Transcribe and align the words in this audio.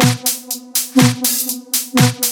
Thank 0.00 0.24
you. 2.24 2.29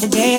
Today. 0.00 0.38